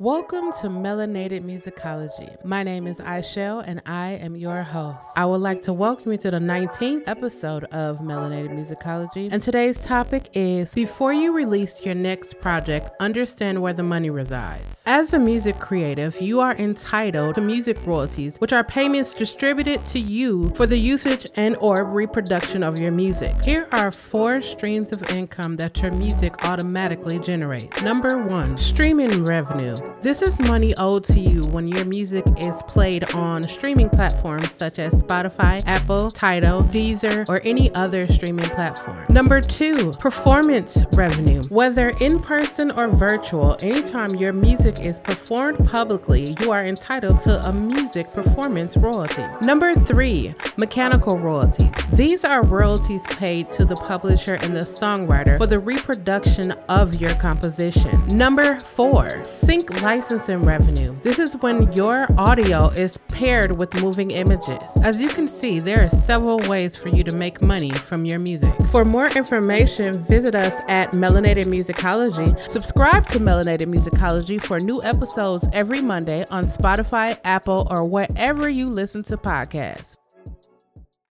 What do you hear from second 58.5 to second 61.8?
four, sync licensing revenue. This is when